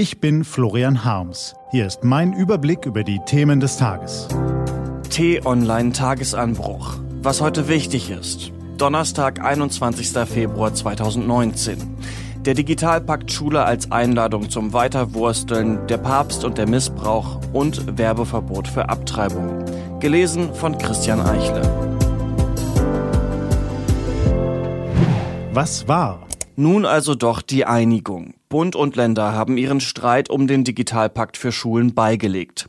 [0.00, 1.54] Ich bin Florian Harms.
[1.72, 4.28] Hier ist mein Überblick über die Themen des Tages.
[5.10, 6.94] T-Online Tagesanbruch.
[7.20, 8.50] Was heute wichtig ist.
[8.78, 10.26] Donnerstag, 21.
[10.26, 11.76] Februar 2019.
[12.46, 18.88] Der Digitalpakt Schule als Einladung zum Weiterwursteln, der Papst und der Missbrauch und Werbeverbot für
[18.88, 19.66] Abtreibung.
[20.00, 21.60] Gelesen von Christian Eichle.
[25.52, 26.26] Was war?
[26.56, 28.32] Nun also doch die Einigung.
[28.50, 32.66] Bund und Länder haben ihren Streit um den Digitalpakt für Schulen beigelegt.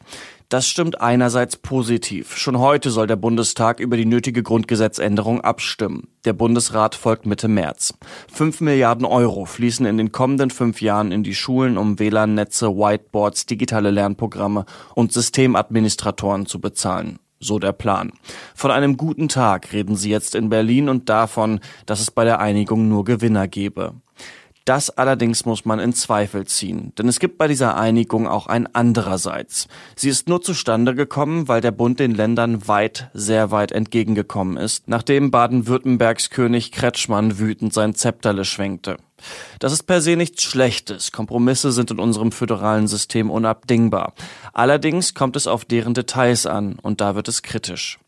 [0.47, 2.37] Das stimmt einerseits positiv.
[2.37, 6.09] Schon heute soll der Bundestag über die nötige Grundgesetzänderung abstimmen.
[6.23, 7.95] Der Bundesrat folgt Mitte März.
[8.31, 13.47] Fünf Milliarden Euro fließen in den kommenden fünf Jahren in die Schulen, um WLAN-Netze, Whiteboards,
[13.47, 17.17] digitale Lernprogramme und Systemadministratoren zu bezahlen.
[17.39, 18.11] So der Plan.
[18.53, 22.39] Von einem guten Tag reden sie jetzt in Berlin und davon, dass es bei der
[22.39, 23.95] Einigung nur Gewinner gebe.
[24.65, 28.67] Das allerdings muss man in Zweifel ziehen, denn es gibt bei dieser Einigung auch ein
[28.73, 29.67] andererseits.
[29.95, 34.87] Sie ist nur zustande gekommen, weil der Bund den Ländern weit, sehr weit entgegengekommen ist,
[34.87, 38.97] nachdem Baden-Württembergs König Kretschmann wütend sein Zepterle schwenkte.
[39.59, 41.11] Das ist per se nichts Schlechtes.
[41.11, 44.13] Kompromisse sind in unserem föderalen System unabdingbar.
[44.53, 47.99] Allerdings kommt es auf deren Details an und da wird es kritisch.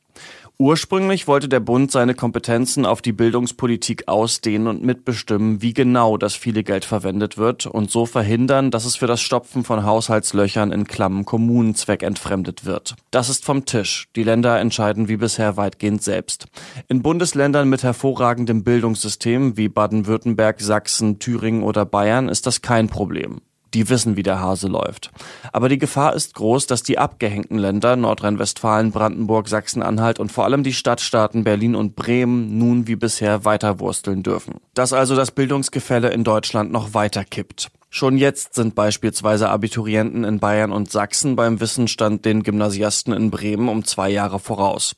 [0.59, 6.36] Ursprünglich wollte der Bund seine Kompetenzen auf die Bildungspolitik ausdehnen und mitbestimmen, wie genau das
[6.36, 10.86] viele Geld verwendet wird und so verhindern, dass es für das Stopfen von Haushaltslöchern in
[10.86, 12.96] Klammen Kommunen zweckentfremdet wird.
[13.09, 14.08] Das ist vom Tisch.
[14.16, 16.46] Die Länder entscheiden wie bisher weitgehend selbst.
[16.88, 23.42] In Bundesländern mit hervorragendem Bildungssystem wie Baden-Württemberg, Sachsen, Thüringen oder Bayern ist das kein Problem
[23.73, 25.11] die wissen, wie der Hase läuft.
[25.52, 30.63] Aber die Gefahr ist groß, dass die abgehängten Länder Nordrhein-Westfalen, Brandenburg, Sachsen-Anhalt und vor allem
[30.63, 34.55] die Stadtstaaten Berlin und Bremen nun wie bisher weiterwursteln dürfen.
[34.73, 37.69] Dass also das Bildungsgefälle in Deutschland noch weiter kippt.
[37.89, 43.69] Schon jetzt sind beispielsweise Abiturienten in Bayern und Sachsen beim Wissensstand den Gymnasiasten in Bremen
[43.69, 44.95] um zwei Jahre voraus.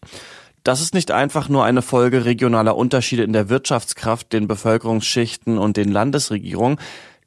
[0.64, 5.78] Das ist nicht einfach nur eine Folge regionaler Unterschiede in der Wirtschaftskraft, den Bevölkerungsschichten und
[5.78, 6.80] den Landesregierungen.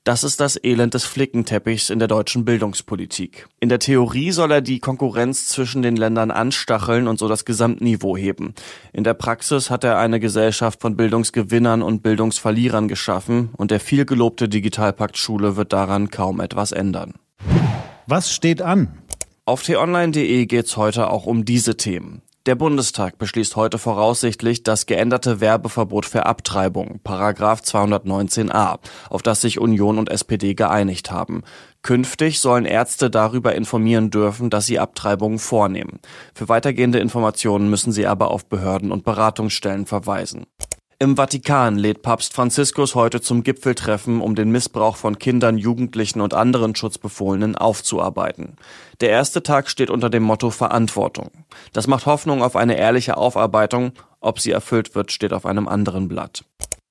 [0.08, 3.46] Das ist das Elend des Flickenteppichs in der deutschen Bildungspolitik.
[3.60, 8.16] In der Theorie soll er die Konkurrenz zwischen den Ländern anstacheln und so das Gesamtniveau
[8.16, 8.54] heben.
[8.94, 14.48] In der Praxis hat er eine Gesellschaft von Bildungsgewinnern und Bildungsverlierern geschaffen und der vielgelobte
[14.48, 17.12] Digitalpakt Schule wird daran kaum etwas ändern.
[18.06, 19.02] Was steht an?
[19.44, 22.22] Auf t-online.de geht's heute auch um diese Themen.
[22.48, 28.78] Der Bundestag beschließt heute voraussichtlich das geänderte Werbeverbot für Abtreibung, Paragraph 219a,
[29.10, 31.42] auf das sich Union und SPD geeinigt haben.
[31.82, 36.00] Künftig sollen Ärzte darüber informieren dürfen, dass sie Abtreibungen vornehmen.
[36.32, 40.46] Für weitergehende Informationen müssen sie aber auf Behörden und Beratungsstellen verweisen.
[41.00, 46.34] Im Vatikan lädt Papst Franziskus heute zum Gipfeltreffen, um den Missbrauch von Kindern, Jugendlichen und
[46.34, 48.56] anderen Schutzbefohlenen aufzuarbeiten.
[49.00, 51.30] Der erste Tag steht unter dem Motto Verantwortung.
[51.72, 53.92] Das macht Hoffnung auf eine ehrliche Aufarbeitung.
[54.18, 56.44] Ob sie erfüllt wird, steht auf einem anderen Blatt.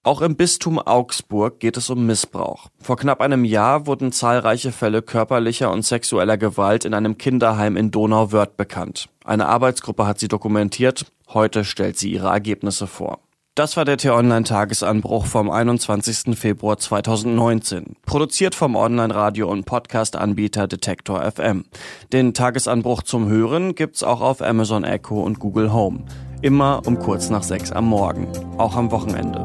[0.04, 2.68] Auch im Bistum Augsburg geht es um Missbrauch.
[2.80, 7.92] Vor knapp einem Jahr wurden zahlreiche Fälle körperlicher und sexueller Gewalt in einem Kinderheim in
[7.92, 9.10] Donauwörth bekannt.
[9.26, 11.12] Eine Arbeitsgruppe hat sie dokumentiert.
[11.28, 13.20] Heute stellt sie ihre Ergebnisse vor.
[13.58, 16.38] Das war der T-Online-Tagesanbruch vom 21.
[16.38, 17.96] Februar 2019.
[18.06, 21.66] Produziert vom Online-Radio- und Podcast-Anbieter Detektor FM.
[22.14, 26.06] Den Tagesanbruch zum Hören gibt's auch auf Amazon Echo und Google Home.
[26.44, 28.28] Immer um kurz nach sechs am Morgen.
[28.60, 29.44] Auch am Wochenende.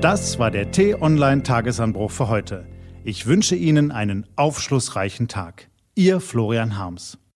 [0.00, 2.68] Das war der T-Online-Tagesanbruch für heute.
[3.02, 5.66] Ich wünsche Ihnen einen aufschlussreichen Tag.
[5.96, 7.18] Ihr Florian Harms.